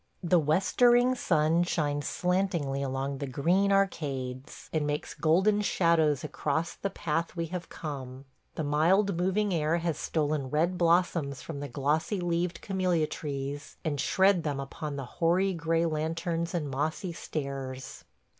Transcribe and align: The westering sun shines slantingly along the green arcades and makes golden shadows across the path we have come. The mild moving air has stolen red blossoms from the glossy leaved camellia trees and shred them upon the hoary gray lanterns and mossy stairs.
The 0.23 0.39
westering 0.39 1.13
sun 1.13 1.61
shines 1.61 2.07
slantingly 2.07 2.81
along 2.81 3.19
the 3.19 3.27
green 3.27 3.71
arcades 3.71 4.67
and 4.73 4.87
makes 4.87 5.13
golden 5.13 5.61
shadows 5.61 6.23
across 6.23 6.73
the 6.73 6.89
path 6.89 7.35
we 7.35 7.45
have 7.53 7.69
come. 7.69 8.25
The 8.55 8.63
mild 8.63 9.15
moving 9.15 9.53
air 9.53 9.77
has 9.77 9.99
stolen 9.99 10.49
red 10.49 10.75
blossoms 10.75 11.43
from 11.43 11.59
the 11.59 11.67
glossy 11.69 12.19
leaved 12.19 12.61
camellia 12.61 13.05
trees 13.05 13.77
and 13.85 14.01
shred 14.01 14.41
them 14.41 14.59
upon 14.59 14.95
the 14.95 15.05
hoary 15.05 15.53
gray 15.53 15.85
lanterns 15.85 16.55
and 16.55 16.67
mossy 16.71 17.13
stairs. 17.13 18.03